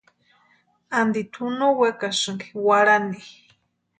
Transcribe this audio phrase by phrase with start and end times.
[0.99, 3.19] Anti tʼu no wekasinki warhani.